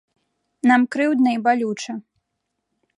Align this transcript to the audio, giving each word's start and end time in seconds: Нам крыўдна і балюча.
Нам 0.71 0.81
крыўдна 0.97 1.29
і 1.37 1.41
балюча. 1.47 1.93